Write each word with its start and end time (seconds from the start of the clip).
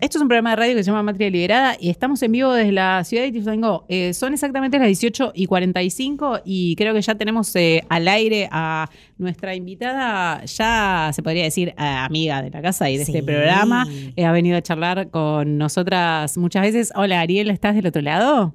Esto 0.00 0.18
es 0.18 0.22
un 0.22 0.28
programa 0.28 0.50
de 0.50 0.56
radio 0.56 0.74
que 0.74 0.82
se 0.82 0.90
llama 0.90 1.02
Matria 1.02 1.30
Liberada 1.30 1.76
y 1.78 1.90
estamos 1.90 2.22
en 2.22 2.32
vivo 2.32 2.52
desde 2.52 2.72
la 2.72 3.04
ciudad 3.04 3.22
de 3.22 3.28
Ituzaingó. 3.28 3.84
Eh, 3.88 4.14
son 4.14 4.32
exactamente 4.32 4.78
las 4.78 4.86
18 4.86 5.32
y 5.34 5.46
45 5.46 6.40
y 6.44 6.76
creo 6.76 6.94
que 6.94 7.02
ya 7.02 7.14
tenemos 7.14 7.54
eh, 7.56 7.82
al 7.88 8.08
aire 8.08 8.48
a 8.50 8.88
nuestra 9.18 9.54
invitada, 9.54 10.44
ya 10.44 11.10
se 11.12 11.22
podría 11.22 11.44
decir 11.44 11.74
amiga 11.76 12.42
de 12.42 12.50
la 12.50 12.62
casa 12.62 12.90
y 12.90 12.96
de 12.96 13.04
este 13.04 13.22
programa. 13.22 13.86
Eh, 14.16 14.24
ha 14.24 14.32
venido 14.32 14.56
a 14.56 14.62
charlar 14.62 15.10
con 15.10 15.58
nosotras 15.58 16.36
muchas 16.38 16.62
veces. 16.62 16.92
Hola 16.94 17.20
Ariel, 17.20 17.50
¿estás 17.50 17.74
del 17.74 17.86
otro 17.86 18.02
lado? 18.02 18.54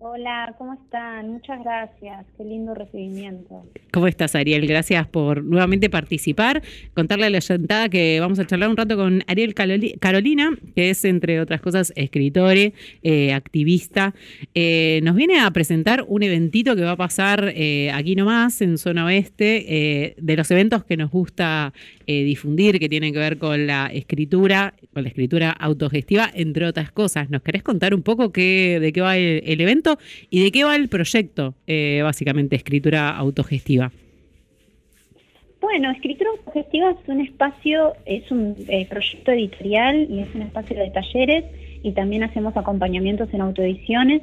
Hola, 0.00 0.54
¿cómo 0.58 0.74
están? 0.74 1.28
Muchas 1.32 1.58
gracias. 1.64 2.24
Qué 2.36 2.44
lindo 2.44 2.72
recibimiento. 2.72 3.64
¿Cómo 3.92 4.06
estás, 4.06 4.36
Ariel? 4.36 4.64
Gracias 4.64 5.08
por 5.08 5.42
nuevamente 5.42 5.90
participar. 5.90 6.62
Contarle 6.94 7.26
a 7.26 7.30
la 7.30 7.40
sentada 7.40 7.88
que 7.88 8.20
vamos 8.20 8.38
a 8.38 8.46
charlar 8.46 8.68
un 8.68 8.76
rato 8.76 8.96
con 8.96 9.24
Ariel 9.26 9.54
Carolina, 9.54 10.56
que 10.76 10.90
es, 10.90 11.04
entre 11.04 11.40
otras 11.40 11.60
cosas, 11.60 11.92
escritore, 11.96 12.74
eh, 13.02 13.32
activista. 13.32 14.14
Eh, 14.54 15.00
nos 15.02 15.16
viene 15.16 15.40
a 15.40 15.50
presentar 15.50 16.04
un 16.06 16.22
eventito 16.22 16.76
que 16.76 16.82
va 16.82 16.92
a 16.92 16.96
pasar 16.96 17.52
eh, 17.56 17.90
aquí 17.92 18.14
nomás, 18.14 18.62
en 18.62 18.78
Zona 18.78 19.04
Oeste, 19.04 20.14
de 20.16 20.36
los 20.36 20.48
eventos 20.52 20.84
que 20.84 20.96
nos 20.96 21.10
gusta 21.10 21.72
difundir, 22.06 22.78
que 22.78 22.88
tienen 22.88 23.12
que 23.12 23.18
ver 23.18 23.36
con 23.36 23.66
la 23.66 23.86
escritura, 23.92 24.74
con 24.94 25.02
la 25.02 25.08
escritura 25.08 25.50
autogestiva, 25.50 26.30
entre 26.32 26.66
otras 26.66 26.92
cosas. 26.92 27.28
¿Nos 27.30 27.42
querés 27.42 27.62
contar 27.62 27.94
un 27.94 28.02
poco 28.02 28.28
de 28.28 28.90
qué 28.94 29.00
va 29.00 29.16
el 29.16 29.60
evento? 29.60 29.87
Y 30.30 30.42
de 30.42 30.50
qué 30.50 30.64
va 30.64 30.76
el 30.76 30.88
proyecto, 30.88 31.54
eh, 31.66 32.00
básicamente, 32.02 32.56
Escritura 32.56 33.10
Autogestiva. 33.10 33.90
Bueno, 35.60 35.90
Escritura 35.90 36.30
Autogestiva 36.30 36.90
es 36.90 37.08
un 37.08 37.20
espacio, 37.20 37.94
es 38.06 38.30
un 38.30 38.54
eh, 38.68 38.86
proyecto 38.88 39.32
editorial 39.32 40.06
y 40.08 40.20
es 40.20 40.34
un 40.34 40.42
espacio 40.42 40.76
de 40.76 40.90
talleres 40.90 41.44
y 41.82 41.92
también 41.92 42.22
hacemos 42.22 42.56
acompañamientos 42.56 43.32
en 43.32 43.40
autoediciones 43.40 44.22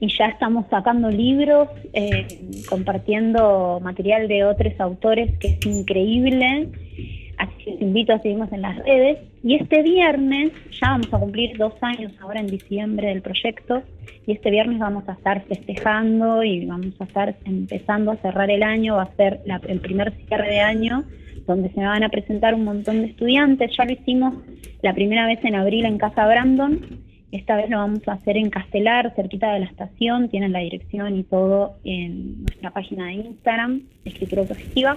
y 0.00 0.08
ya 0.16 0.26
estamos 0.26 0.66
sacando 0.70 1.10
libros, 1.10 1.68
eh, 1.92 2.26
compartiendo 2.68 3.80
material 3.82 4.28
de 4.28 4.44
otros 4.44 4.78
autores 4.78 5.38
que 5.38 5.48
es 5.48 5.66
increíble 5.66 6.68
Así 7.38 7.52
que 7.64 7.70
les 7.72 7.82
invito 7.82 8.12
a 8.12 8.18
seguirnos 8.20 8.52
en 8.52 8.62
las 8.62 8.78
redes. 8.78 9.18
Y 9.46 9.54
este 9.54 9.80
viernes, 9.82 10.50
ya 10.72 10.88
vamos 10.88 11.14
a 11.14 11.20
cumplir 11.20 11.56
dos 11.56 11.74
años 11.80 12.10
ahora 12.20 12.40
en 12.40 12.48
diciembre 12.48 13.06
del 13.06 13.22
proyecto, 13.22 13.84
y 14.26 14.32
este 14.32 14.50
viernes 14.50 14.80
vamos 14.80 15.08
a 15.08 15.12
estar 15.12 15.44
festejando 15.44 16.42
y 16.42 16.66
vamos 16.66 17.00
a 17.00 17.04
estar 17.04 17.36
empezando 17.44 18.10
a 18.10 18.16
cerrar 18.16 18.50
el 18.50 18.64
año, 18.64 18.96
va 18.96 19.04
a 19.04 19.14
ser 19.14 19.42
el 19.68 19.78
primer 19.78 20.12
cierre 20.26 20.50
de 20.50 20.58
año, 20.58 21.04
donde 21.46 21.70
se 21.70 21.80
van 21.80 22.02
a 22.02 22.08
presentar 22.08 22.56
un 22.56 22.64
montón 22.64 23.02
de 23.02 23.06
estudiantes. 23.06 23.70
Ya 23.78 23.84
lo 23.84 23.92
hicimos 23.92 24.34
la 24.82 24.92
primera 24.94 25.28
vez 25.28 25.38
en 25.44 25.54
abril 25.54 25.84
en 25.84 25.98
Casa 25.98 26.26
Brandon, 26.26 26.80
esta 27.30 27.54
vez 27.54 27.70
lo 27.70 27.76
vamos 27.76 28.00
a 28.08 28.14
hacer 28.14 28.36
en 28.36 28.50
Castelar, 28.50 29.14
cerquita 29.14 29.52
de 29.52 29.60
la 29.60 29.66
estación, 29.66 30.28
tienen 30.28 30.50
la 30.50 30.58
dirección 30.58 31.16
y 31.16 31.22
todo 31.22 31.76
en 31.84 32.40
nuestra 32.40 32.72
página 32.72 33.06
de 33.06 33.12
Instagram, 33.12 33.82
Escritura 34.04 34.42
Autogestiva 34.42 34.96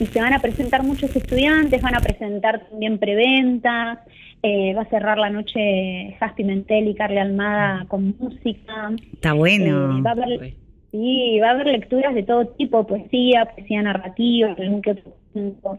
y 0.00 0.06
se 0.06 0.20
van 0.20 0.32
a 0.32 0.40
presentar 0.40 0.82
muchos 0.82 1.14
estudiantes, 1.14 1.82
van 1.82 1.94
a 1.94 2.00
presentar 2.00 2.60
también 2.68 2.98
preventas, 2.98 3.98
eh, 4.42 4.72
va 4.74 4.82
a 4.82 4.88
cerrar 4.88 5.18
la 5.18 5.30
noche 5.30 6.16
Jaspi 6.18 6.44
Mentel 6.44 6.88
y 6.88 6.94
Carle 6.94 7.20
Almada 7.20 7.84
con 7.88 8.16
música. 8.18 8.92
Está 9.12 9.34
bueno. 9.34 9.98
Eh, 9.98 10.02
va 10.02 10.10
a 10.10 10.12
haber, 10.14 10.54
sí, 10.90 11.38
va 11.40 11.48
a 11.48 11.50
haber 11.52 11.66
lecturas 11.66 12.14
de 12.14 12.22
todo 12.22 12.46
tipo, 12.48 12.86
poesía, 12.86 13.44
poesía 13.44 13.82
narrativa, 13.82 14.54
algún 14.58 14.82
que 14.82 14.92
otro 14.92 15.78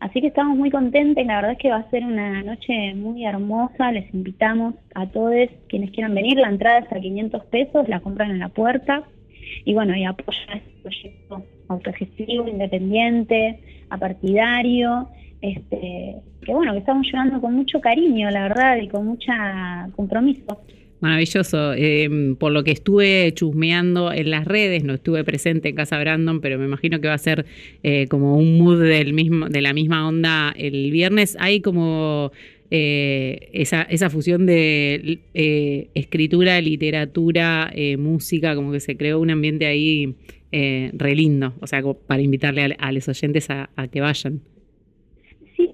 Así 0.00 0.22
que 0.22 0.28
estamos 0.28 0.56
muy 0.56 0.70
contentos, 0.70 1.26
la 1.26 1.36
verdad 1.36 1.52
es 1.52 1.58
que 1.58 1.68
va 1.68 1.76
a 1.76 1.90
ser 1.90 2.04
una 2.04 2.42
noche 2.42 2.94
muy 2.94 3.26
hermosa, 3.26 3.92
les 3.92 4.12
invitamos 4.14 4.74
a 4.94 5.06
todos 5.06 5.34
quienes 5.68 5.90
quieran 5.90 6.14
venir, 6.14 6.38
la 6.38 6.48
entrada 6.48 6.78
es 6.78 6.90
a 6.90 6.98
500 6.98 7.44
pesos, 7.44 7.86
la 7.86 8.00
compran 8.00 8.30
en 8.30 8.38
la 8.38 8.48
puerta 8.48 9.04
y 9.64 9.74
bueno, 9.74 9.96
y 9.96 10.04
apoyan 10.04 10.58
este 10.58 10.70
proyecto 10.82 11.44
autogestivo, 11.68 12.48
independiente, 12.48 13.60
apartidario, 13.90 15.08
este, 15.40 16.16
que 16.42 16.52
bueno, 16.52 16.72
que 16.72 16.78
estamos 16.78 17.06
llevando 17.06 17.40
con 17.40 17.54
mucho 17.54 17.80
cariño, 17.80 18.30
la 18.30 18.42
verdad, 18.42 18.76
y 18.80 18.88
con 18.88 19.06
mucha 19.06 19.88
compromiso. 19.96 20.60
Maravilloso. 21.00 21.72
Em, 21.72 22.36
por 22.36 22.52
lo 22.52 22.62
que 22.62 22.72
estuve 22.72 23.32
chusmeando 23.34 24.12
en 24.12 24.30
las 24.30 24.44
redes, 24.44 24.84
no 24.84 24.94
estuve 24.94 25.24
presente 25.24 25.70
en 25.70 25.74
Casa 25.74 25.98
Brandon, 25.98 26.42
pero 26.42 26.58
me 26.58 26.66
imagino 26.66 27.00
que 27.00 27.08
va 27.08 27.14
a 27.14 27.18
ser 27.18 27.46
eh, 27.82 28.06
como 28.08 28.36
un 28.36 28.58
mood 28.58 28.82
del 28.82 29.14
mismo, 29.14 29.48
de 29.48 29.62
la 29.62 29.72
misma 29.72 30.06
onda 30.06 30.52
el 30.56 30.90
viernes. 30.90 31.38
Hay 31.40 31.62
como 31.62 32.32
eh, 32.70 33.48
esa, 33.52 33.82
esa 33.82 34.10
fusión 34.10 34.46
de 34.46 35.20
eh, 35.34 35.88
escritura, 35.94 36.60
literatura, 36.60 37.72
música, 37.98 38.54
como 38.54 38.72
que 38.72 38.80
se 38.80 38.96
creó 38.96 39.20
un 39.20 39.30
ambiente 39.30 39.66
ahí 39.66 40.14
eh, 40.52 40.90
re 40.94 41.14
lindo, 41.14 41.54
o 41.60 41.66
sea, 41.68 41.80
para 42.08 42.20
invitarle 42.22 42.76
a, 42.76 42.90
los 42.90 43.08
oyentes 43.08 43.48
a, 43.50 43.68
que 43.92 44.00
vayan. 44.00 44.40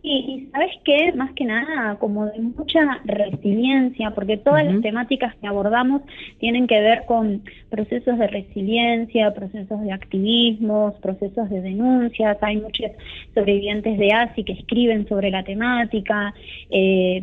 Sí, 0.06 0.12
y 0.12 0.50
sabes 0.52 0.70
qué, 0.84 1.12
más 1.14 1.32
que 1.32 1.44
nada, 1.44 1.96
como 1.98 2.26
de 2.26 2.38
mucha 2.38 2.78
resiliencia, 3.06 4.12
porque 4.12 4.36
todas 4.36 4.64
las 4.64 4.80
temáticas 4.80 5.34
que 5.34 5.48
abordamos 5.48 6.02
tienen 6.38 6.68
que 6.68 6.80
ver 6.80 7.06
con 7.06 7.42
procesos 7.70 8.16
de 8.16 8.28
resiliencia, 8.28 9.34
procesos 9.34 9.82
de 9.82 9.90
activismo, 9.90 10.94
procesos 11.02 11.50
de 11.50 11.60
denuncias, 11.60 12.38
hay 12.40 12.58
muchos 12.58 12.92
sobrevivientes 13.34 13.98
de 13.98 14.12
ASI 14.12 14.44
que 14.44 14.52
escriben 14.52 15.08
sobre 15.08 15.32
la 15.32 15.42
temática, 15.42 16.32
eh, 16.70 17.20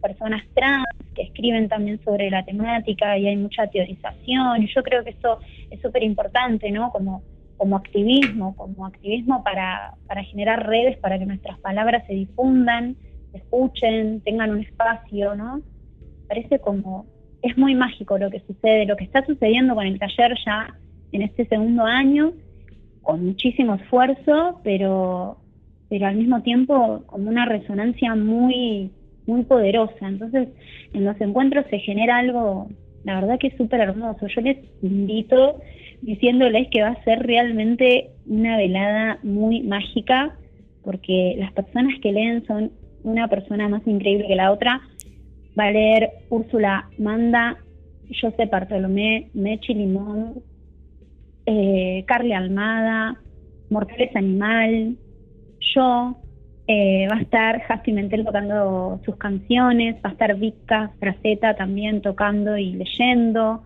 personas 0.00 0.44
trans 0.54 0.86
que 1.14 1.24
escriben 1.24 1.68
también 1.68 2.02
sobre 2.04 2.30
la 2.30 2.42
temática 2.42 3.18
y 3.18 3.26
hay 3.26 3.36
mucha 3.36 3.66
teorización. 3.66 4.62
Y 4.62 4.68
yo 4.74 4.82
creo 4.82 5.04
que 5.04 5.10
eso 5.10 5.40
es 5.70 5.78
súper 5.82 6.02
importante, 6.02 6.70
¿no? 6.70 6.90
Como, 6.90 7.22
como 7.56 7.76
activismo, 7.76 8.56
como 8.56 8.86
activismo 8.86 9.42
para, 9.42 9.94
para 10.06 10.24
generar 10.24 10.66
redes, 10.66 10.96
para 10.98 11.18
que 11.18 11.26
nuestras 11.26 11.58
palabras 11.60 12.06
se 12.06 12.14
difundan, 12.14 12.96
se 13.32 13.38
escuchen, 13.38 14.20
tengan 14.22 14.50
un 14.50 14.60
espacio, 14.60 15.34
¿no? 15.34 15.60
Parece 16.28 16.58
como, 16.58 17.06
es 17.42 17.56
muy 17.56 17.74
mágico 17.74 18.18
lo 18.18 18.30
que 18.30 18.40
sucede, 18.40 18.86
lo 18.86 18.96
que 18.96 19.04
está 19.04 19.24
sucediendo 19.24 19.74
con 19.74 19.86
el 19.86 19.98
taller 19.98 20.36
ya 20.44 20.74
en 21.12 21.22
este 21.22 21.46
segundo 21.46 21.84
año, 21.84 22.32
con 23.02 23.24
muchísimo 23.24 23.74
esfuerzo, 23.74 24.60
pero, 24.64 25.38
pero 25.88 26.06
al 26.06 26.16
mismo 26.16 26.42
tiempo 26.42 27.04
como 27.06 27.28
una 27.28 27.44
resonancia 27.44 28.14
muy 28.14 28.90
muy 29.26 29.44
poderosa. 29.44 30.06
Entonces, 30.06 30.48
en 30.92 31.04
los 31.04 31.20
encuentros 31.20 31.66
se 31.70 31.78
genera 31.78 32.18
algo, 32.18 32.68
la 33.04 33.20
verdad 33.20 33.38
que 33.38 33.48
es 33.48 33.56
súper 33.56 33.80
hermoso. 33.80 34.26
Yo 34.26 34.40
les 34.40 34.58
invito 34.82 35.60
diciéndoles 36.04 36.68
que 36.68 36.82
va 36.82 36.88
a 36.88 37.04
ser 37.04 37.20
realmente 37.20 38.10
una 38.26 38.56
velada 38.56 39.18
muy 39.22 39.62
mágica, 39.62 40.36
porque 40.82 41.34
las 41.38 41.52
personas 41.52 41.98
que 42.00 42.12
leen 42.12 42.46
son 42.46 42.72
una 43.02 43.28
persona 43.28 43.68
más 43.68 43.86
increíble 43.86 44.26
que 44.28 44.36
la 44.36 44.52
otra. 44.52 44.80
Va 45.58 45.66
a 45.66 45.70
leer 45.70 46.10
Úrsula 46.28 46.90
Manda, 46.98 47.56
José 48.20 48.46
Bartolomé, 48.46 49.30
Mechi 49.32 49.72
Limón, 49.72 50.42
eh, 51.46 52.04
Almada, 52.34 53.20
Mortales 53.70 54.14
Animal, 54.14 54.96
yo, 55.74 56.16
eh, 56.66 57.06
va 57.10 57.16
a 57.16 57.22
estar 57.22 57.60
Jaspi 57.62 57.92
Mentel 57.92 58.24
tocando 58.24 59.00
sus 59.04 59.16
canciones, 59.16 59.96
va 59.96 60.10
a 60.10 60.12
estar 60.12 60.36
Vika 60.36 60.92
Fraceta 60.98 61.54
también 61.54 62.02
tocando 62.02 62.56
y 62.56 62.72
leyendo, 62.72 63.62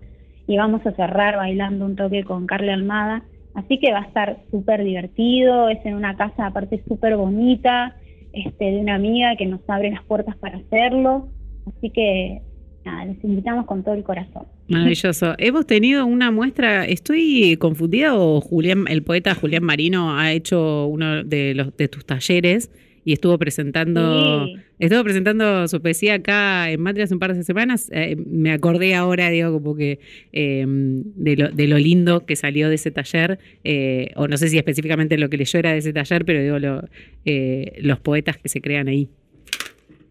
y 0.49 0.57
vamos 0.57 0.85
a 0.87 0.93
cerrar 0.93 1.37
bailando 1.37 1.85
un 1.85 1.95
toque 1.95 2.25
con 2.25 2.47
Carla 2.47 2.73
Almada. 2.73 3.23
Así 3.55 3.79
que 3.79 3.93
va 3.93 4.01
a 4.01 4.07
estar 4.07 4.39
súper 4.51 4.83
divertido, 4.83 5.69
es 5.69 5.85
en 5.85 5.95
una 5.95 6.17
casa 6.17 6.47
aparte 6.47 6.83
súper 6.89 7.17
bonita, 7.17 7.97
este, 8.33 8.65
de 8.65 8.79
una 8.79 8.95
amiga 8.95 9.37
que 9.37 9.47
nos 9.47 9.61
abre 9.69 9.91
las 9.91 10.03
puertas 10.05 10.37
para 10.37 10.59
hacerlo. 10.59 11.29
Así 11.67 11.91
que 11.91 12.41
nada, 12.85 13.05
les 13.05 13.23
invitamos 13.23 13.67
con 13.67 13.85
todo 13.85 13.95
el 13.95 14.05
corazón. 14.05 14.45
Maravilloso. 14.69 15.35
Hemos 15.39 15.67
tenido 15.67 16.07
una 16.07 16.31
muestra, 16.31 16.87
estoy 16.87 17.57
confundida 17.59 18.17
o 18.17 18.41
Julián, 18.41 18.87
el 18.89 19.03
poeta 19.03 19.35
Julián 19.35 19.65
Marino 19.65 20.17
ha 20.17 20.33
hecho 20.33 20.87
uno 20.87 21.25
de 21.25 21.55
los 21.55 21.77
de 21.77 21.89
tus 21.89 22.07
talleres 22.07 22.71
y 23.09 23.15
estuvo 23.15 23.39
presentando, 23.39 24.47
estuvo 24.79 25.03
presentando 25.03 25.67
su 25.67 25.81
poesía 25.81 26.17
acá 26.17 26.71
en 26.71 26.83
Madrid 26.83 27.05
hace 27.05 27.15
un 27.15 27.21
par 27.21 27.35
de 27.35 27.43
semanas. 27.43 27.91
Eh, 27.91 28.17
me 28.17 28.53
acordé 28.53 28.95
ahora, 28.95 29.31
digo, 29.31 29.51
como 29.51 29.75
que 29.77 29.99
em, 30.31 31.05
de, 31.17 31.37
lo, 31.37 31.49
de, 31.49 31.69
lo, 31.69 31.79
lindo 31.79 32.27
que 32.27 32.37
salió 32.37 32.69
de 32.69 32.75
ese 32.75 32.91
taller, 32.91 33.39
eh, 33.65 34.11
o 34.17 34.29
no 34.29 34.37
sé 34.37 34.49
si 34.49 34.59
específicamente 34.59 35.17
lo 35.17 35.31
que 35.31 35.39
leyó 35.39 35.59
era 35.59 35.73
de 35.73 35.79
ese 35.79 35.95
taller, 35.95 36.27
pero 36.27 36.43
digo, 36.43 36.59
lo, 36.59 36.83
eh, 37.25 37.79
los 37.81 37.99
poetas 37.99 38.37
que 38.37 38.51
se 38.51 38.61
crean 38.61 38.89
ahí. 38.89 39.09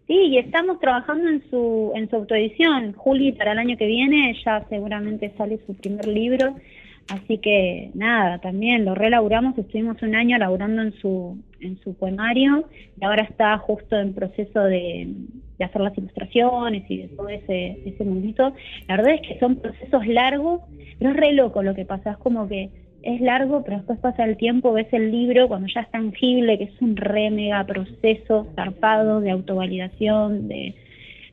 Sí, 0.08 0.14
y 0.14 0.38
estamos 0.38 0.80
trabajando 0.80 1.28
en 1.28 1.48
su, 1.50 1.92
en 1.94 2.10
su 2.10 2.16
autoedición. 2.16 2.94
Juli, 2.94 3.30
para 3.30 3.52
el 3.52 3.60
año 3.60 3.76
que 3.76 3.86
viene, 3.86 4.36
ya 4.44 4.66
seguramente 4.68 5.32
sale 5.38 5.60
su 5.68 5.74
primer 5.76 6.08
libro. 6.08 6.56
Así 7.08 7.38
que 7.38 7.90
nada, 7.94 8.38
también 8.38 8.84
lo 8.84 8.94
relaboramos, 8.94 9.56
estuvimos 9.56 10.00
un 10.02 10.14
año 10.14 10.36
laburando 10.36 10.82
en 10.82 10.92
su, 11.00 11.38
en 11.60 11.78
su 11.80 11.94
poemario 11.94 12.68
y 13.00 13.04
ahora 13.04 13.22
está 13.22 13.56
justo 13.58 13.98
en 13.98 14.12
proceso 14.12 14.62
de, 14.64 15.08
hacer 15.58 15.80
las 15.80 15.96
ilustraciones 15.96 16.84
y 16.90 16.98
de 16.98 17.08
todo 17.08 17.28
ese, 17.30 17.80
ese 17.86 18.04
mundito, 18.04 18.52
la 18.86 18.96
verdad 18.96 19.14
es 19.14 19.22
que 19.22 19.38
son 19.40 19.56
procesos 19.56 20.06
largos, 20.06 20.60
pero 20.98 21.10
es 21.10 21.16
re 21.16 21.32
loco 21.32 21.62
lo 21.62 21.74
que 21.74 21.86
pasa, 21.86 22.12
es 22.12 22.16
como 22.18 22.46
que 22.46 22.70
es 23.02 23.20
largo, 23.22 23.64
pero 23.64 23.78
después 23.78 23.98
pasa 24.00 24.24
el 24.24 24.36
tiempo, 24.36 24.72
ves 24.72 24.92
el 24.92 25.10
libro 25.10 25.48
cuando 25.48 25.66
ya 25.72 25.80
es 25.80 25.90
tangible, 25.90 26.58
que 26.58 26.64
es 26.64 26.82
un 26.82 26.96
re 26.96 27.30
mega 27.30 27.64
proceso 27.64 28.46
zarpado 28.54 29.20
de 29.20 29.30
autovalidación, 29.30 30.46
de, 30.48 30.74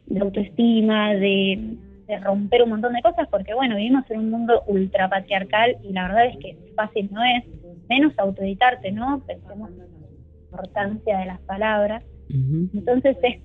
de 0.06 0.20
autoestima, 0.20 1.14
de, 1.16 1.76
romper 2.22 2.64
un 2.64 2.70
montón 2.70 2.94
de 2.94 3.02
cosas, 3.02 3.28
porque 3.30 3.54
bueno, 3.54 3.76
vivimos 3.76 4.10
en 4.10 4.20
un 4.20 4.30
mundo 4.30 4.64
ultra 4.68 5.10
patriarcal 5.10 5.78
y 5.84 5.92
la 5.94 6.08
verdad 6.08 6.26
es 6.28 6.38
que 6.38 6.58
fácil 6.76 7.10
no 7.12 7.24
es, 7.24 7.44
menos 7.90 8.14
autoeditarte, 8.18 8.92
¿no? 8.92 9.24
Pensemos 9.26 9.70
en 9.72 9.78
la 9.78 10.08
importancia 10.46 11.20
de 11.20 11.26
las 11.26 11.40
palabras. 11.42 12.04
Entonces 12.30 13.18
es, 13.22 13.40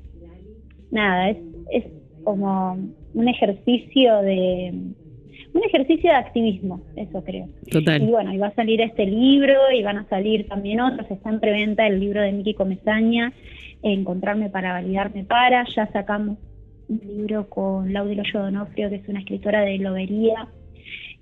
nada, 0.90 1.30
es, 1.30 1.36
es 1.70 1.84
como 2.24 2.78
un 3.14 3.28
ejercicio 3.28 4.22
de 4.22 4.72
un 5.52 5.64
ejercicio 5.64 6.10
de 6.10 6.16
activismo, 6.16 6.80
eso 6.96 7.24
creo. 7.24 7.48
Total. 7.70 8.02
Y 8.02 8.06
bueno, 8.06 8.32
y 8.32 8.38
va 8.38 8.48
a 8.48 8.54
salir 8.54 8.80
este 8.80 9.04
libro 9.04 9.54
y 9.74 9.82
van 9.82 9.98
a 9.98 10.08
salir 10.08 10.46
también 10.46 10.80
otros, 10.80 11.10
está 11.10 11.28
en 11.28 11.40
preventa 11.40 11.86
el 11.86 11.98
libro 11.98 12.22
de 12.22 12.32
Miki 12.32 12.54
Comezaña, 12.54 13.32
Encontrarme 13.82 14.50
para 14.50 14.74
validarme 14.74 15.24
para, 15.24 15.64
ya 15.74 15.86
sacamos 15.86 16.36
un 16.90 17.00
libro 17.06 17.48
con 17.48 17.92
Laudilo 17.92 18.22
Donofrio, 18.32 18.90
que 18.90 18.96
es 18.96 19.08
una 19.08 19.20
escritora 19.20 19.62
de 19.62 19.78
lobería, 19.78 20.48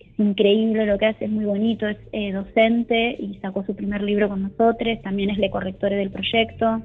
es 0.00 0.18
increíble 0.18 0.86
lo 0.86 0.98
que 0.98 1.06
hace, 1.06 1.26
es 1.26 1.30
muy 1.30 1.44
bonito, 1.44 1.86
es 1.86 1.98
eh, 2.12 2.32
docente 2.32 3.16
y 3.18 3.38
sacó 3.40 3.64
su 3.64 3.76
primer 3.76 4.02
libro 4.02 4.28
con 4.28 4.42
nosotros, 4.42 4.98
también 5.02 5.30
es 5.30 5.38
le 5.38 5.50
correctore 5.50 5.96
del 5.96 6.10
proyecto. 6.10 6.82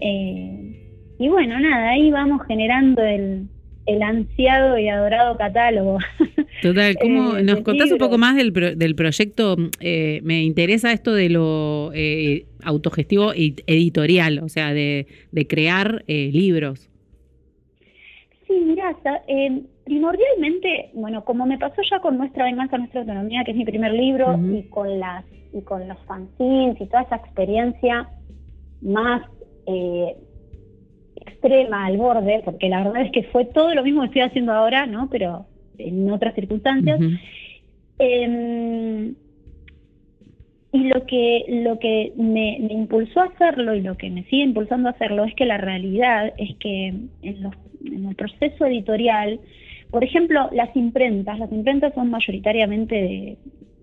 Eh, 0.00 1.14
y 1.18 1.28
bueno, 1.28 1.58
nada, 1.60 1.90
ahí 1.90 2.10
vamos 2.10 2.42
generando 2.46 3.02
el, 3.02 3.48
el 3.86 4.02
ansiado 4.02 4.78
y 4.78 4.88
adorado 4.88 5.36
catálogo. 5.36 5.98
Total, 6.62 6.96
¿cómo, 7.00 7.36
eh, 7.36 7.42
¿nos 7.42 7.60
contás 7.60 7.90
un 7.90 7.98
poco 7.98 8.18
más 8.18 8.36
del, 8.36 8.52
del 8.52 8.94
proyecto? 8.94 9.56
Eh, 9.80 10.20
me 10.24 10.42
interesa 10.42 10.92
esto 10.92 11.14
de 11.14 11.30
lo 11.30 11.92
eh, 11.94 12.46
autogestivo 12.62 13.32
editorial, 13.34 14.40
o 14.40 14.48
sea, 14.48 14.74
de, 14.74 15.06
de 15.30 15.46
crear 15.46 16.04
libros. 16.06 16.88
Sí, 18.46 18.62
mira, 18.64 18.96
primordialmente, 19.84 20.90
bueno, 20.94 21.24
como 21.24 21.46
me 21.46 21.58
pasó 21.58 21.82
ya 21.90 22.00
con 22.00 22.16
Nuestra 22.16 22.44
Venganza, 22.44 22.78
Nuestra 22.78 23.00
Autonomía, 23.00 23.42
que 23.44 23.50
es 23.50 23.56
mi 23.56 23.64
primer 23.64 23.92
libro, 23.92 24.38
y 24.38 24.62
con 24.64 24.98
las 25.00 25.24
y 25.52 25.62
con 25.62 25.88
los 25.88 25.98
fanzines 26.00 26.78
y 26.80 26.86
toda 26.86 27.02
esa 27.02 27.16
experiencia 27.16 28.08
más 28.82 29.22
extrema 31.14 31.86
al 31.86 31.96
borde, 31.96 32.42
porque 32.44 32.68
la 32.68 32.84
verdad 32.84 33.02
es 33.02 33.12
que 33.12 33.24
fue 33.24 33.44
todo 33.46 33.74
lo 33.74 33.82
mismo 33.82 34.00
que 34.02 34.06
estoy 34.06 34.22
haciendo 34.22 34.52
ahora, 34.52 34.86
¿no? 34.86 35.08
Pero 35.10 35.46
en 35.78 36.10
otras 36.10 36.34
circunstancias. 36.34 37.00
Em, 37.98 39.14
y 40.72 40.84
lo 40.88 41.06
que, 41.06 41.44
lo 41.48 41.78
que 41.78 42.12
me, 42.16 42.58
impulsó 42.58 43.20
a 43.20 43.26
hacerlo 43.26 43.74
y 43.74 43.80
lo 43.80 43.96
que 43.96 44.10
me 44.10 44.24
sigue 44.24 44.42
impulsando 44.42 44.88
a 44.88 44.92
hacerlo 44.92 45.24
es 45.24 45.34
que 45.34 45.46
la 45.46 45.56
realidad 45.56 46.34
es 46.36 46.54
que 46.56 46.88
en, 47.22 47.42
los, 47.42 47.54
en 47.92 48.06
el 48.06 48.14
proceso 48.14 48.66
editorial, 48.66 49.40
por 49.90 50.04
ejemplo, 50.04 50.48
las 50.52 50.74
imprentas, 50.76 51.38
las 51.38 51.52
imprentas 51.52 51.94
son 51.94 52.10
mayoritariamente 52.10 52.94
de, 52.94 53.38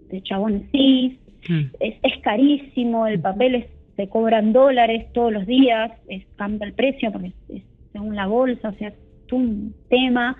de 0.09 0.21
chabones 0.23 0.63
cis, 0.71 1.13
mm. 1.49 1.61
es, 1.79 1.95
es, 2.03 2.17
carísimo, 2.21 3.07
el 3.07 3.19
papel 3.19 3.55
es 3.55 3.65
se 3.95 4.07
cobran 4.09 4.53
dólares 4.53 5.05
todos 5.13 5.31
los 5.31 5.45
días, 5.45 5.91
es, 6.07 6.25
cambia 6.35 6.67
el 6.67 6.73
precio 6.73 7.11
porque 7.11 7.31
es, 7.49 7.63
según 7.91 8.15
la 8.15 8.27
bolsa, 8.27 8.69
o 8.69 8.73
sea, 8.73 8.87
es 8.89 9.31
un 9.31 9.73
tema. 9.89 10.35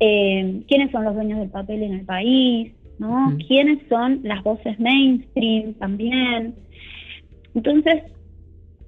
Eh, 0.00 0.62
¿Quiénes 0.68 0.90
son 0.90 1.04
los 1.04 1.14
dueños 1.14 1.38
del 1.38 1.48
papel 1.50 1.82
en 1.82 1.94
el 1.94 2.04
país? 2.04 2.72
¿no? 2.98 3.36
¿Quiénes 3.46 3.80
son 3.88 4.20
las 4.22 4.42
voces 4.42 4.78
mainstream 4.78 5.74
también? 5.74 6.54
Entonces, 7.54 8.02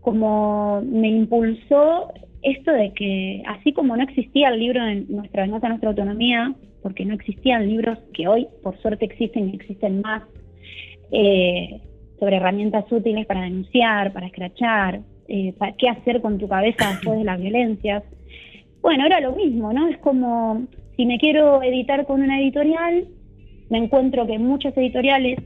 como 0.01 0.83
me 0.83 1.09
impulsó 1.09 2.13
esto 2.43 2.73
de 2.73 2.93
que, 2.93 3.43
así 3.47 3.73
como 3.73 3.97
no 3.97 4.03
existía 4.03 4.49
el 4.49 4.61
libro 4.61 4.87
en 4.87 5.07
Nuestra 5.09 5.43
Venganza, 5.43 5.69
Nuestra 5.69 5.91
Autonomía, 5.91 6.55
porque 6.83 7.05
no 7.05 7.15
existían 7.15 7.67
libros 7.67 7.99
que 8.13 8.29
hoy, 8.29 8.47
por 8.63 8.79
suerte, 8.79 9.05
existen 9.05 9.49
y 9.49 9.57
existen 9.57 10.01
más, 10.03 10.23
eh, 11.11 11.81
sobre 12.19 12.37
herramientas 12.37 12.85
útiles 12.91 13.27
para 13.27 13.43
denunciar, 13.43 14.13
para 14.13 14.27
escrachar, 14.27 15.01
eh, 15.29 15.55
qué 15.79 15.89
hacer 15.89 16.21
con 16.21 16.39
tu 16.39 16.49
cabeza 16.49 16.91
después 16.93 17.19
de 17.19 17.25
las 17.25 17.41
violencias. 17.41 18.03
Bueno, 18.81 19.07
era 19.07 19.21
lo 19.21 19.33
mismo, 19.33 19.73
¿no? 19.73 19.89
Es 19.89 19.99
como 19.99 20.67
si 20.97 21.07
me 21.07 21.19
quiero 21.19 21.63
editar 21.63 22.07
con 22.07 22.23
una 22.23 22.41
editorial, 22.41 23.09
me 23.69 23.79
encuentro 23.79 24.27
que 24.27 24.39
muchas 24.39 24.77
editoriales 24.77 25.39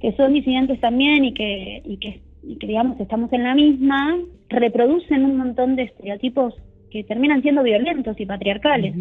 que 0.00 0.12
son 0.16 0.34
disidentes 0.34 0.80
también 0.80 1.24
y 1.24 1.32
que, 1.32 1.82
y 1.84 1.96
que, 1.96 2.20
digamos 2.60 3.00
estamos 3.00 3.32
en 3.32 3.42
la 3.42 3.54
misma, 3.54 4.18
reproducen 4.48 5.24
un 5.24 5.36
montón 5.36 5.76
de 5.76 5.84
estereotipos 5.84 6.54
que 6.90 7.04
terminan 7.04 7.42
siendo 7.42 7.62
violentos 7.62 8.18
y 8.20 8.26
patriarcales, 8.26 8.94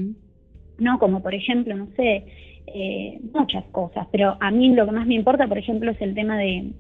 ¿no? 0.80 1.00
Como 1.00 1.22
por 1.22 1.36
ejemplo, 1.36 1.76
no 1.76 1.88
sé, 1.96 2.26
eh, 2.68 3.20
muchas 3.34 3.66
cosas, 3.66 4.08
pero 4.12 4.38
a 4.40 4.50
mí 4.52 4.74
lo 4.74 4.86
que 4.86 4.92
más 4.92 5.06
me 5.06 5.16
importa, 5.16 5.48
por 5.48 5.58
ejemplo, 5.58 5.92
es 5.92 6.02
el 6.02 6.16
tema 6.16 6.38
de, 6.38 6.72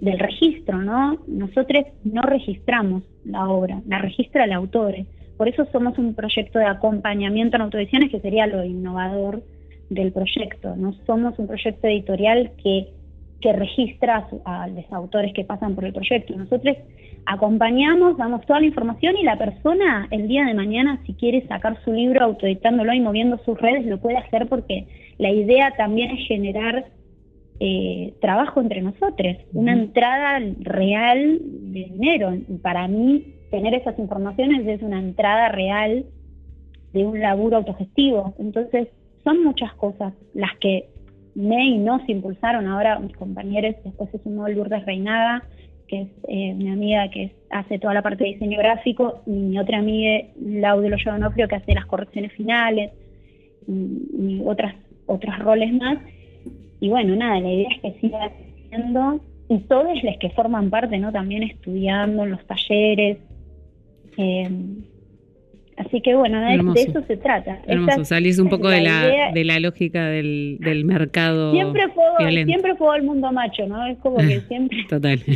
del 0.00 0.18
registro, 0.18 0.78
¿no? 0.78 1.18
Nosotros 1.26 1.84
no 2.04 2.22
registramos 2.22 3.02
la 3.24 3.48
obra, 3.48 3.80
la 3.86 3.98
registra 3.98 4.44
el 4.44 4.52
autor. 4.52 4.94
Por 5.36 5.48
eso 5.48 5.66
somos 5.72 5.98
un 5.98 6.14
proyecto 6.14 6.58
de 6.58 6.66
acompañamiento 6.66 7.56
en 7.56 7.62
autoediciones, 7.62 8.10
que 8.10 8.20
sería 8.20 8.46
lo 8.46 8.64
innovador 8.64 9.42
del 9.88 10.12
proyecto. 10.12 10.76
No 10.76 10.92
somos 11.06 11.38
un 11.38 11.46
proyecto 11.46 11.86
editorial 11.86 12.50
que, 12.62 12.88
que 13.40 13.52
registra 13.52 14.26
a, 14.44 14.68
los 14.68 14.90
autores 14.92 15.32
que 15.32 15.44
pasan 15.44 15.74
por 15.74 15.84
el 15.84 15.92
proyecto. 15.92 16.34
Nosotros 16.36 16.76
acompañamos, 17.26 18.16
damos 18.16 18.44
toda 18.46 18.60
la 18.60 18.66
información 18.66 19.16
y 19.16 19.22
la 19.22 19.36
persona 19.36 20.08
el 20.10 20.28
día 20.28 20.44
de 20.44 20.54
mañana, 20.54 21.00
si 21.06 21.14
quiere 21.14 21.46
sacar 21.46 21.78
su 21.84 21.92
libro 21.92 22.24
autoeditándolo 22.24 22.92
y 22.92 23.00
moviendo 23.00 23.38
sus 23.44 23.58
redes, 23.60 23.86
lo 23.86 23.98
puede 23.98 24.16
hacer 24.16 24.48
porque 24.48 24.86
la 25.18 25.30
idea 25.30 25.72
también 25.76 26.10
es 26.12 26.26
generar 26.26 26.86
eh, 27.60 28.14
trabajo 28.20 28.60
entre 28.60 28.82
nosotros, 28.82 29.36
una 29.52 29.72
entrada 29.72 30.40
real 30.60 31.38
de 31.40 31.84
dinero. 31.92 32.32
Para 32.62 32.88
mí, 32.88 33.34
tener 33.50 33.74
esas 33.74 33.98
informaciones 33.98 34.66
es 34.66 34.82
una 34.82 34.98
entrada 34.98 35.48
real 35.48 36.06
de 36.92 37.04
un 37.04 37.20
laburo 37.20 37.58
autogestivo. 37.58 38.34
Entonces, 38.38 38.88
son 39.24 39.42
muchas 39.44 39.74
cosas 39.74 40.14
las 40.34 40.56
que 40.58 40.88
me 41.38 41.64
y 41.64 41.78
nos 41.78 42.06
impulsaron. 42.08 42.66
Ahora 42.66 42.98
mis 42.98 43.16
compañeros, 43.16 43.76
después 43.84 44.10
se 44.10 44.18
sumó 44.18 44.48
Lourdes 44.48 44.84
Reinaga, 44.84 45.44
que 45.86 46.02
es 46.02 46.08
eh, 46.28 46.54
mi 46.54 46.68
amiga 46.68 47.08
que 47.10 47.32
hace 47.50 47.78
toda 47.78 47.94
la 47.94 48.02
parte 48.02 48.24
de 48.24 48.30
diseño 48.30 48.58
gráfico, 48.58 49.22
y 49.26 49.30
mi 49.30 49.58
otra 49.58 49.78
amiga, 49.78 50.26
Laudelo 50.40 50.96
Donofrio, 51.04 51.48
que 51.48 51.56
hace 51.56 51.74
las 51.74 51.86
correcciones 51.86 52.32
finales, 52.32 52.92
y, 53.66 54.42
otras 54.44 54.74
otros 55.06 55.38
roles 55.38 55.72
más 55.72 55.98
y 56.80 56.88
bueno, 56.88 57.16
nada, 57.16 57.40
la 57.40 57.52
idea 57.52 57.68
es 57.74 57.80
que 57.80 58.00
siga 58.00 58.30
creciendo 58.30 59.20
y 59.48 59.58
todos 59.60 60.02
los 60.02 60.16
que 60.18 60.30
forman 60.30 60.70
parte, 60.70 60.98
¿no? 60.98 61.10
También 61.10 61.42
estudiando 61.42 62.24
en 62.24 62.30
los 62.30 62.46
talleres. 62.46 63.18
Eh, 64.16 64.50
así 65.78 66.00
que 66.00 66.14
bueno, 66.14 66.40
de, 66.40 66.82
eso 66.82 67.02
se 67.06 67.16
trata. 67.16 67.60
Hermoso, 67.66 68.04
salís 68.04 68.38
un 68.38 68.48
poco 68.48 68.68
de 68.68 68.80
la, 68.82 69.32
de 69.32 69.44
la 69.44 69.60
lógica 69.60 70.06
del, 70.06 70.58
del 70.60 70.84
mercado. 70.84 71.52
Siempre 71.52 71.88
fue, 71.88 72.44
siempre 72.44 72.74
fue 72.76 72.96
el 72.96 73.04
mundo 73.04 73.30
macho, 73.32 73.66
¿no? 73.66 73.86
Es 73.86 73.98
como 73.98 74.18
que 74.18 74.40
siempre. 74.48 74.78
Total. 74.88 75.20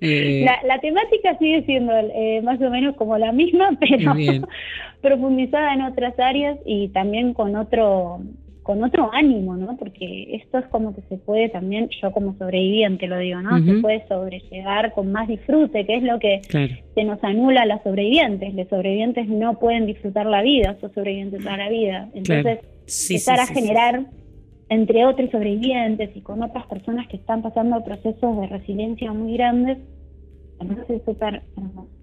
Eh, 0.00 0.44
la, 0.44 0.60
la, 0.64 0.80
temática 0.80 1.36
sigue 1.38 1.64
siendo 1.64 1.92
eh, 1.92 2.40
más 2.44 2.60
o 2.60 2.70
menos 2.70 2.94
como 2.94 3.18
la 3.18 3.32
misma, 3.32 3.76
pero 3.80 4.14
profundizada 5.00 5.74
en 5.74 5.82
otras 5.82 6.16
áreas 6.20 6.56
y 6.64 6.86
también 6.90 7.34
con 7.34 7.56
otro 7.56 8.20
con 8.66 8.82
otro 8.82 9.10
ánimo, 9.12 9.56
¿no? 9.56 9.76
Porque 9.76 10.34
esto 10.34 10.58
es 10.58 10.66
como 10.66 10.92
que 10.92 11.00
se 11.02 11.18
puede 11.18 11.48
también, 11.48 11.88
yo 12.02 12.10
como 12.10 12.36
sobreviviente 12.36 13.06
lo 13.06 13.16
digo, 13.18 13.40
¿no? 13.40 13.64
Se 13.64 13.80
puede 13.80 14.04
sobrellevar 14.08 14.92
con 14.92 15.12
más 15.12 15.28
disfrute, 15.28 15.86
que 15.86 15.94
es 15.94 16.02
lo 16.02 16.18
que 16.18 16.40
se 16.94 17.04
nos 17.04 17.22
anula 17.22 17.62
a 17.62 17.66
las 17.66 17.84
sobrevivientes. 17.84 18.52
Los 18.54 18.66
sobrevivientes 18.66 19.28
no 19.28 19.60
pueden 19.60 19.86
disfrutar 19.86 20.26
la 20.26 20.42
vida, 20.42 20.76
son 20.80 20.92
sobrevivientes 20.92 21.44
toda 21.44 21.56
la 21.56 21.68
vida. 21.68 22.08
Entonces, 22.12 22.58
empezar 23.08 23.38
a 23.38 23.46
generar 23.46 24.06
entre 24.68 25.06
otros 25.06 25.30
sobrevivientes 25.30 26.10
y 26.16 26.20
con 26.20 26.42
otras 26.42 26.66
personas 26.66 27.06
que 27.06 27.18
están 27.18 27.42
pasando 27.42 27.84
procesos 27.84 28.40
de 28.40 28.48
resiliencia 28.48 29.12
muy 29.12 29.34
grandes, 29.34 29.78
entonces 30.58 30.90
es 30.90 31.04
súper 31.04 31.42
hermoso. 31.56 31.95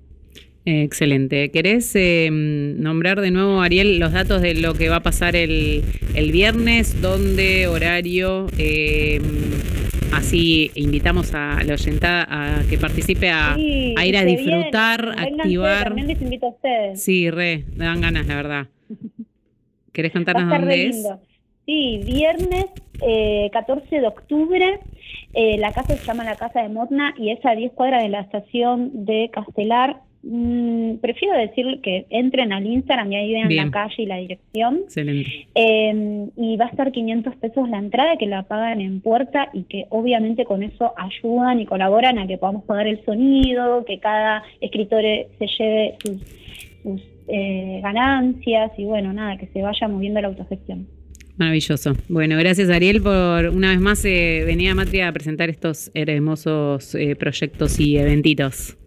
Excelente. 0.66 1.52
¿Querés 1.52 1.94
em, 1.96 2.80
nombrar 2.80 3.20
de 3.20 3.32
nuevo, 3.32 3.62
Ariel, 3.62 4.00
los 4.00 4.14
datos 4.14 4.42
de 4.42 4.56
lo 4.56 4.74
que 4.74 4.88
va 4.88 4.98
a 4.98 5.04
pasar 5.04 5.36
el, 5.36 5.84
el 6.16 6.32
viernes? 6.32 7.02
¿Dónde? 7.02 7.68
¿Horario? 7.68 8.48
Em, 8.58 9.22
así 10.14 10.72
invitamos 10.76 11.34
a 11.34 11.62
la 11.66 11.74
oyentada 11.74 12.28
a 12.30 12.64
que 12.70 12.78
participe 12.78 13.30
a, 13.30 13.58
ir 13.58 14.16
a 14.16 14.24
disfrutar, 14.24 15.10
a 15.18 15.24
activar. 15.24 15.84
También 15.86 16.08
les 16.08 16.22
invito 16.22 16.46
a 16.46 16.50
ustedes. 16.50 17.04
Sí, 17.04 17.30
re, 17.30 17.66
me 17.76 17.86
dan 17.86 18.00
ganas, 18.00 18.26
la 18.26 18.36
verdad. 18.36 18.68
¿Querés 19.92 20.14
contarnos 20.14 20.50
dónde 20.50 20.88
es? 20.88 21.08
Sí, 21.66 22.02
viernes 22.06 22.66
14 23.52 23.96
eh, 23.96 24.02
de 24.02 24.08
octubre. 24.08 24.80
Eh, 25.34 25.58
la 25.58 25.72
casa 25.74 25.98
se 25.98 26.06
llama 26.06 26.24
la 26.24 26.36
Casa 26.36 26.62
de 26.62 26.70
Motna 26.70 27.14
y 27.18 27.32
es 27.32 27.46
a 27.46 27.56
10 27.56 27.74
cuadras 27.74 28.04
de 28.04 28.10
la 28.10 28.22
estación 28.22 29.06
de 29.06 29.30
Castelar. 29.34 30.02
Mm, 30.26 31.00
prefiero 31.02 31.38
decir 31.38 31.82
que 31.84 32.06
entren 32.10 32.54
al 32.54 32.66
Instagram 32.66 33.12
y 33.12 33.16
ahí 33.18 33.34
vean 33.34 33.56
la 33.56 33.72
calle 33.72 34.04
y 34.04 34.06
la 34.06 34.18
dirección. 34.18 34.80
Excelente. 34.86 35.48
Em, 35.54 36.30
y 36.38 36.56
va 36.56 36.66
a 36.66 36.70
estar 36.70 36.94
500 36.94 37.36
pesos 37.36 37.70
la 37.70 37.78
entrada 37.78 38.16
que 38.18 38.26
la 38.26 38.44
pagan 38.44 38.80
en 38.80 39.02
puerta 39.02 39.50
y 39.54 39.64
que 39.64 39.86
obviamente 39.90 40.46
con 40.46 40.64
eso 40.64 40.94
ayudan 40.96 41.60
y 41.60 41.66
colaboran 41.66 42.20
a 42.20 42.28
que 42.28 42.38
podamos 42.38 42.64
pagar 42.64 42.88
el 42.88 43.04
sonido, 43.04 43.84
que 43.84 44.00
cada 44.00 44.44
escritor 44.62 45.02
se 45.02 45.48
lleve 45.60 45.98
sus, 46.02 47.02
eh, 47.28 47.82
ganancias 47.84 48.72
y 48.78 48.86
bueno, 48.86 49.12
nada, 49.12 49.38
que 49.38 49.48
se 49.48 49.62
vaya 49.62 49.90
moviendo 49.90 50.22
la 50.22 50.30
autogestión. 50.30 50.88
Maravilloso. 51.36 51.94
Bueno, 52.08 52.38
gracias 52.38 52.70
Ariel 52.70 53.02
por 53.02 53.50
una 53.50 53.72
vez 53.72 53.80
más 53.82 54.06
eh, 54.06 54.44
venir 54.46 54.70
a 54.70 54.76
Matria 54.76 55.10
a 55.10 55.12
presentar 55.12 55.50
estos 55.50 55.92
hermosos 55.94 56.96
eh, 56.96 57.16
proyectos 57.18 57.78
y 57.80 57.98
eventitos. 57.98 58.78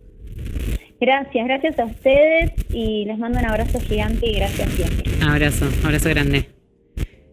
Gracias, 1.01 1.47
gracias 1.47 1.79
a 1.79 1.85
ustedes 1.85 2.53
y 2.71 3.05
les 3.05 3.19
mando 3.19 3.39
un 3.39 3.47
abrazo 3.47 3.79
gigante 3.81 4.27
y 4.29 4.37
gracias 4.37 4.71
siempre. 4.71 5.13
Abrazo, 5.23 5.67
abrazo 5.85 6.09
grande. 6.09 6.56